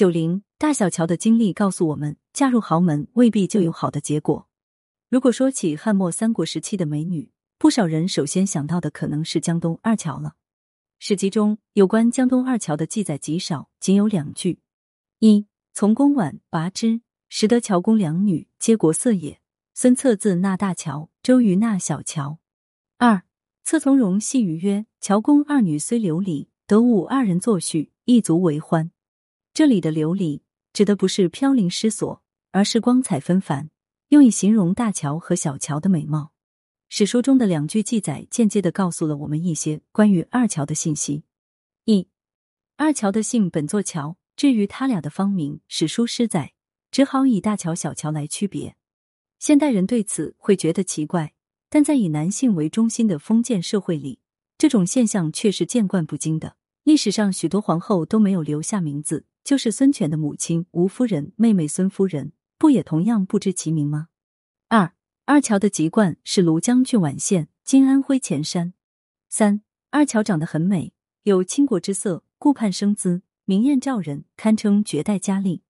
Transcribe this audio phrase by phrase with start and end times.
[0.00, 4.48] 九零大小乔的经历告诉我们，嫁入豪门未必就有好的结果。
[5.10, 10.36] 如果说起汉末三国时期的美女，不少人首先想到的可能是江东二乔了。
[10.98, 14.60] 史籍中有关江东二乔的记载极少，仅有两句：
[15.18, 19.38] 一从公晚拔之，识得乔公两女，皆国色也。
[19.74, 22.38] 孙策自纳大乔，周瑜纳小乔。
[22.96, 23.24] 二
[23.64, 28.90] 策从容细语曰：“乔公二女虽流离，得吾二人作序，亦足为欢。”
[29.60, 30.40] 这里的流离
[30.72, 33.68] 指的不是飘零失所，而是光彩纷繁，
[34.08, 36.32] 用以形容大乔和小乔的美貌。
[36.88, 41.24] 史书中的两句记载，间接的告诉了我们一些关于二乔的信息。
[41.84, 42.08] 一，
[42.78, 46.54] 二乔的姓本作乔，至于他俩的芳名，史书失载，
[46.90, 48.76] 只好以大乔、小乔来区别。
[49.38, 51.34] 现代人对此会觉得奇怪，
[51.68, 54.20] 但在以男性为中心的封建社会里，
[54.56, 56.56] 这种现象却是见惯不惊的。
[56.84, 64.08] 历史上许多皇后都没有留下名字，就是孙权的母亲吴夫人、妹妹孙夫人，不也同样不知其名吗？
[64.68, 64.92] 二。
[65.26, 68.74] 二乔的籍贯是庐江郡宛县，今安徽潜山。
[69.28, 70.92] 三二乔长得很美，
[71.22, 75.62] 有倾国之色，顾盼生姿，明艳照人，堪称绝代佳丽。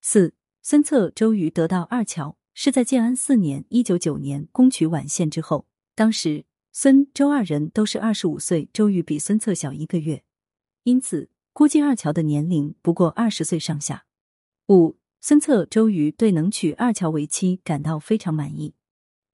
[0.00, 5.66] 四孙策、周瑜得到二乔，是在建安四年（一九九年）攻取宛县之后。
[5.94, 10.24] 当时孙周二人都是二十五岁，周瑜比孙策小一个月，
[10.84, 14.06] 因此估计二乔的年龄不过二十岁上下。
[14.68, 18.74] 五孙策、周瑜对能娶二乔为妻感到非常满意。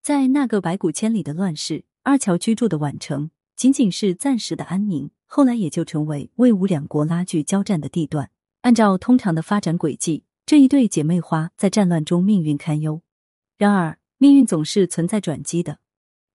[0.02, 8.30] 在那个百谷千里的乱世，二乔居住的宛城仅仅是暂时的安宁，后来也就成为魏吴两国拉锯交战的地段。
[8.62, 13.02] 按照通常的发展轨迹，这一对姐妹花在战乱中命运堪忧。
[13.56, 15.78] 然而，命运总是存在转机的。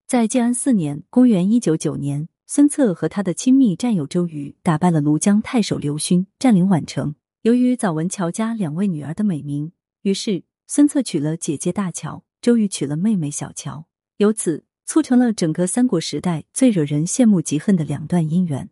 [0.07, 7.15] 在建安四年（公元一九九年），孙策和他的亲密战友周瑜打败了庐江太守刘勋，占领宛城。
[7.41, 9.71] 由于早闻乔家两位女儿的美名，
[10.03, 12.23] 于是孙策娶了姐姐大乔。
[12.43, 13.87] 周瑜娶了妹妹小乔，
[14.17, 18.69] 由此促成了整个三国时代最惹人羡慕嫉恨的两段姻缘。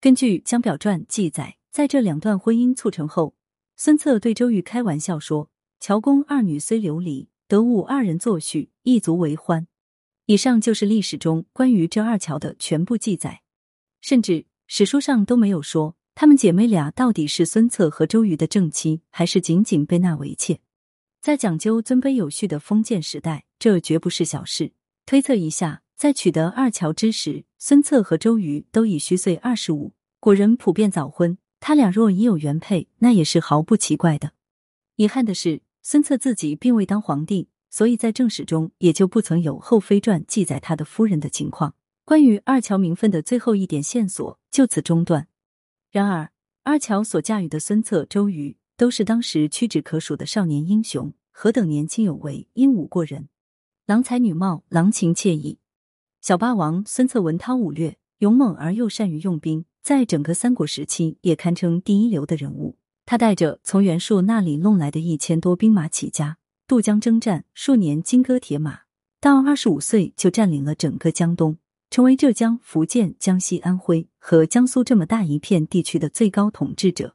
[0.00, 3.36] 根据《江表传》记载，在这两段婚姻促成后，
[3.76, 9.68] 孙策对周瑜开玩笑说：“乔公二女虽流离，得吾二人作序，亦足为欢。”
[10.26, 13.42] 以上就是历史中关于这二乔的全部记载，
[14.00, 20.60] 甚至史书上都没有说她们姐妹俩到底是孙策和周瑜的正妻，还是仅仅被纳为妾。
[21.20, 24.72] 在讲究尊卑有序的封建时代，这绝不是小事。
[25.06, 29.92] 推测一下，在取得二乔之时，孙策和周瑜都已虚岁二十五。
[30.20, 34.32] 古人普遍早婚，他俩若已有原配，那也是毫不奇怪的。
[34.96, 41.74] 遗憾的是，孙策自己并未当皇帝，所以在正史中也就不曾有后妃传记载他的夫人的情况。
[42.04, 45.26] 关于二乔名分的最后一点线索就此中断。
[45.90, 46.30] 然而，
[46.62, 48.58] 二乔所驾驭的孙策、周瑜。
[48.74, 53.28] 都是当时屈指可数的少年英雄，何等年轻有为，英武过人，
[53.86, 55.58] 郎才女貌，郎情妾意。
[56.20, 62.76] 小霸王孙策文韬武略，勇猛而又善于用兵，在整个三国时期也堪称第一流的人物。
[63.06, 66.38] 他带着从袁术那里弄来的一千多兵马起家，
[66.72, 68.84] 渡江征战，数年金戈铁马，
[69.20, 71.58] 到二十五岁就占领了整个江东，
[71.90, 77.14] 成为浙江、福建、江西、安徽和江苏这么大一片地区的最高统治者。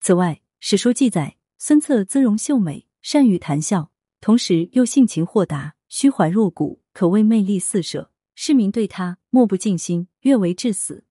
[0.00, 3.90] 此外，史书记载，孙策姿容秀美，善于谈笑，
[4.22, 8.10] 同时又性情豁达，虚怀若谷，可谓魅力四射。
[8.34, 11.04] 市民对他莫不尽心，悦为至死。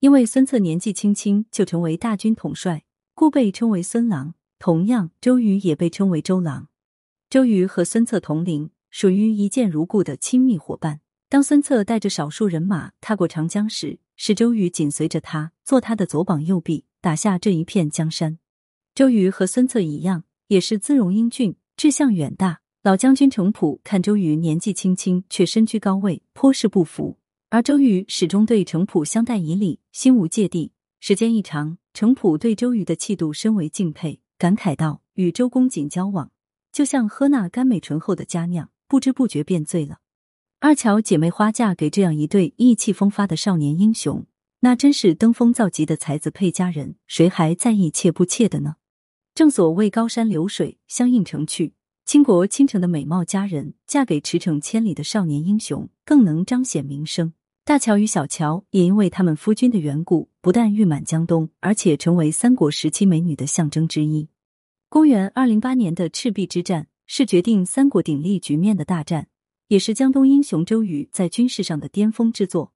[0.00, 4.32] 因为孙策年纪轻轻就成为大军统帅，故被称为孙郎。
[4.58, 6.68] 同样，周瑜也被称为周郎。
[7.28, 11.00] 周瑜和孙策同龄，属于一见如故的亲密伙伴。
[11.28, 18.38] 当孙策带着少数人马踏过长江时，是周瑜紧随着他，做他的左膀右臂，打下这一片江山。
[18.94, 22.60] 周瑜和孙策一样，也是姿容英俊、志向远大。
[22.84, 27.18] 老将军程普看周瑜年纪轻轻，却身居高位，颇是不服。
[27.50, 30.70] 而周瑜始终对程普相待以礼，心无芥蒂。
[31.00, 36.30] 时间一长，程普对周瑜的气度深为敬佩，感慨道：“与周公瑾交往，
[36.76, 40.00] 就像喝那甘美醇厚的佳酿，不知不觉便醉了。”
[40.60, 44.26] 二乔姐妹花嫁给这样一对意气风发的少年英雄，
[44.60, 48.76] 那真是登峰造极的才子配佳人，谁还在意妾不妾的呢？
[49.34, 51.72] 正所谓高山流水相映成趣，
[52.04, 57.32] 倾国倾城的美貌佳人嫁给驰骋千里的少年英雄，更能彰显名声。
[57.64, 64.28] 大乔与小乔也因为他们夫君的缘故，不但誉满江东，而且成为三国时期美女的象征之一。
[64.88, 69.26] 公元二零八年的赤壁之战是决定三国鼎立局面的大战，
[69.66, 72.72] 也是江东英雄周瑜在军事上的巅峰之作。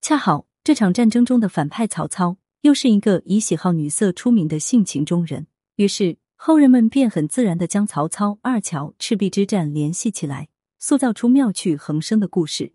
[0.00, 5.46] 恰好这场战争中的反派曹操，又是一个以喜好女色出名的性情中人。
[5.76, 10.48] 于是后人们便很自然的将曹操、二乔、赤壁之战联系起来，
[10.80, 12.72] 塑造出妙趣横生的故事。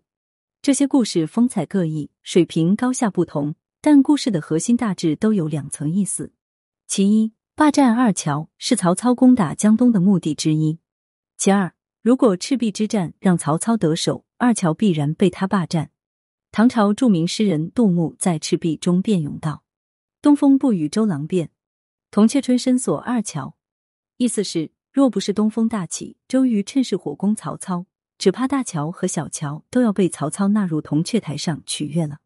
[0.62, 6.32] 这些故事风采各异，水平高下不同，但故事的核心大致都有两层意思。
[6.86, 10.78] 其一，霸占二乔是曹操攻打江东的目的之一；
[11.36, 15.90] 其二，如果赤壁之战让曹操得手，二乔必然被他霸占。
[16.52, 19.64] 唐朝著名诗人杜牧在《赤壁》中辩咏道
[20.22, 21.50] ：“东风不与周郎便，
[22.12, 23.56] 铜雀春深锁二乔。”
[24.18, 27.86] 意思是，若不是东风大起，周瑜趁势火攻曹操。
[28.18, 32.18] 只怕大乔和小乔都要被曹操纳入铜雀台上取悦了。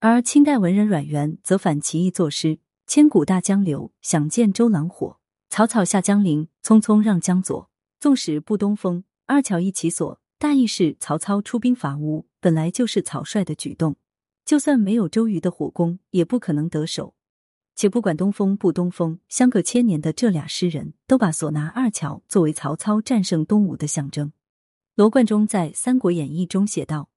[0.00, 5.18] 而清代文人阮元则反其意作诗：“千古大江流，想见周郎火。
[5.48, 7.68] 草草下江陵，匆匆让江左。
[7.98, 13.96] 纵使不东风，二乔一起锁。”大意是曹操出兵伐吴，本来就是草率的举动，
[14.44, 17.14] 就算没有周瑜的火攻，也不可能得手。
[17.74, 24.32] 且不管东风不东风，相隔千年的这俩诗人都把锁拿二乔作为曹操战胜东吴的象征。
[24.94, 27.08] 罗贯中在《三国演义》中写道：“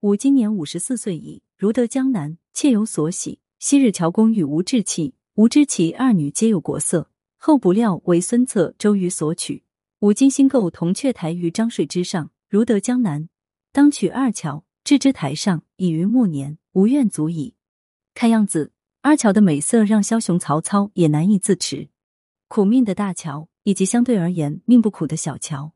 [0.00, 3.40] 吾今年五十四岁矣，如得江南，妾有所喜。
[3.62, 9.64] 昔日乔公与吴志气，吾知其二女皆有国色，后不料为孙策、周瑜所娶。
[9.98, 13.28] 吾今新构铜雀台于漳水之上，如得江南，
[13.70, 17.54] 当取二乔置之台上，已于暮年，无怨足矣。
[18.14, 18.72] 看样子，
[19.02, 21.90] 二乔的美色让枭雄曹操也难以自持。
[22.48, 25.74] 苦命的大乔，以及相对而言命不苦的小乔，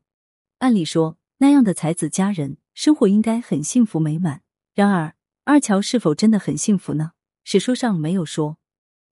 [0.57, 4.41] 按理说。”那样的才子佳人，生活应该很幸福美满。
[4.73, 7.11] 然而，二乔是否真的很幸福呢？
[7.47, 8.57] 史书上没有说。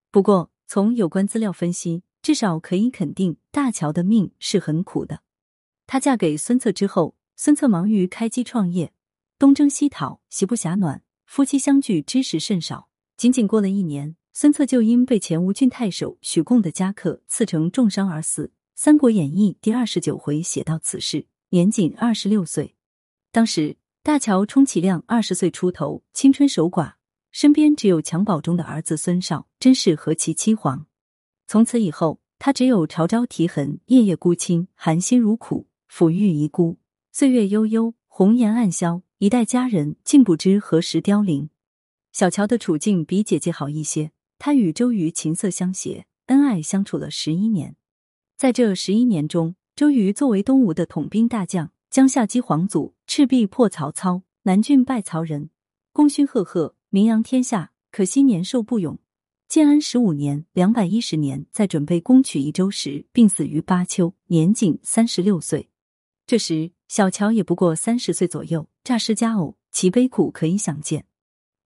[0.09, 5.21] 不过，从有关资料分析，至少可以肯定，大乔的命是很苦的。
[5.85, 8.91] 她嫁给孙策之后，孙策忙于开基创业，
[9.37, 12.89] 东征西讨，席不暇暖，夫妻相聚之时甚少。
[13.15, 18.47] 仅仅过了一年，孙策就因被前吴郡太守许贡的家客刺成重伤而死。
[18.73, 21.27] 《三国演义》第二十九回写到此事。
[21.49, 22.73] 年仅二十六岁，
[23.31, 26.93] 当时大乔充其量二十岁出头，青春守寡，
[27.33, 30.83] 身边只有襁褓中的儿子孙少，真是何其凄惶。
[31.47, 36.77] 从此以后，他只有朝朝啼痕，夜夜孤清，含辛茹苦，抚育遗孤。
[37.11, 41.49] 岁月悠悠，红颜暗消，一代佳人竟不知何时凋零。
[42.11, 47.75] 小乔的处境比姐姐好一些，她与周瑜琴瑟相携，恩爱相处了十一年，
[48.37, 49.55] 在这十一年中。
[49.75, 55.49] 周瑜作为东吴的统兵大将，江夏击黄祖，赤壁破曹操，南郡败曹仁，
[55.91, 57.71] 功勋赫赫，名扬天下。
[57.91, 58.99] 可惜年寿不永，
[59.47, 65.69] 建安十五年（两百一十年）在准备攻取益州时，病死于巴丘，年仅三十六岁。
[66.27, 71.07] 这时小乔也不过三十岁左右，诈尸家偶，其悲苦可以想见。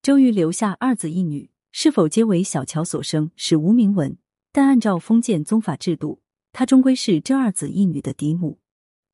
[0.00, 4.16] 周瑜留下二子一女，是否皆为小乔所生，史无明文。
[4.50, 6.22] 但按照封建宗法制度。
[6.52, 8.58] 他终归是这二子一女的嫡母。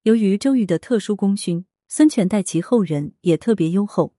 [0.05, 4.14] 由于周瑜的特殊功勋，孙权待其后人也特别优厚。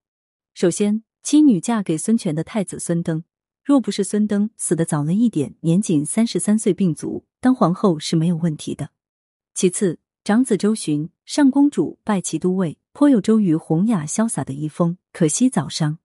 [0.54, 3.24] 首先，妻女嫁给孙权的太子孙登，
[3.64, 8.92] 若不是孙登死的早了一点，年仅三十三岁病卒，当皇后是没有问题的。
[9.56, 15.98] 其次，长子周循上公主拜其都尉，颇有周瑜弘雅潇洒的遗风，可惜早伤。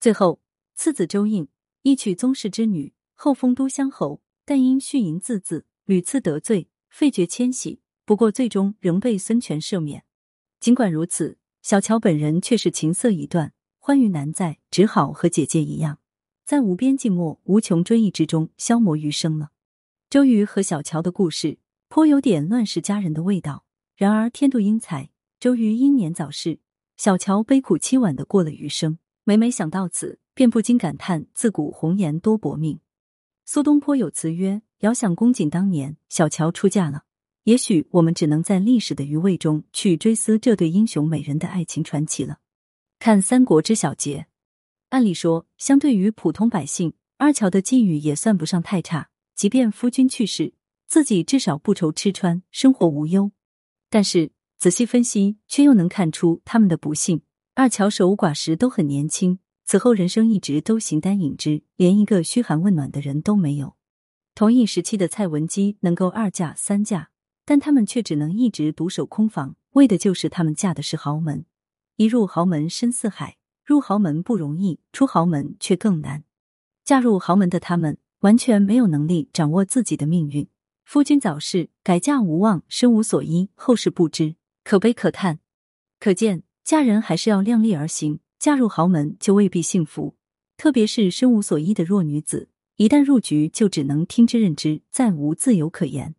[0.00, 0.40] 最后，
[0.74, 1.46] 次子周应
[1.82, 5.64] 亦娶宗室之女，后封都乡侯，但因酗淫自字。
[5.84, 10.02] 屡次得罪，废绝迁徙，不过最终仍被孙权赦免。
[10.58, 13.52] 尽管如此，小乔本人却是情色已断，
[13.86, 16.00] 欢愉难在，只好和姐姐一样，
[16.44, 19.50] 在无边寂寞、无穷追忆之中消磨余生了。
[20.10, 23.64] 周瑜和小乔的故事颇有点乱世佳人的味道。
[23.94, 26.58] 然而天妒英才，周瑜英年早逝，
[26.96, 28.98] 小乔悲苦凄婉的过了余生。
[29.22, 32.80] 每每想到此，便不禁感叹自古红颜多薄命。
[33.44, 34.62] 苏东坡有词曰。
[34.80, 37.04] 遥想公瑾当年，小乔出嫁了。
[37.44, 42.38] 也许我们只能在历史的余味中去追思这对英雄美人的爱情传奇了。
[43.06, 44.18] 看《三国之小结》，
[44.88, 49.10] 按理说，相对于普通百姓，二乔的际遇也算不上太差。
[49.36, 50.54] 即便夫君去世，
[50.88, 53.30] 自己至少不愁吃穿，生活无忧。
[53.88, 57.22] 但是仔细分析，却又能看出他们的不幸。
[57.54, 63.76] 二乔守寡时都很年轻，此后人生一直都形单影只，连一个嘘寒问暖的人都没有。
[64.34, 67.10] 同一时期的蔡文姬能够二嫁三嫁，
[67.44, 71.44] 但他们却只能一直独守空房，为的就是他们嫁的是豪门。
[71.96, 76.24] 一入豪门深似海，入豪门不容易，出豪门却更难。
[76.84, 80.46] 嫁入豪门的他们完全没有能力掌握自己的命运。
[80.84, 85.38] 夫君早逝，改嫁无望，身无所依，后事不知，可悲可叹。
[85.98, 90.16] 可见嫁人还是要量力而行，嫁入豪门就未必幸福，
[90.58, 92.50] 特别是身无所依的弱女子。
[92.76, 96.14] 一旦入局，就只能听之任之，再无自由可言。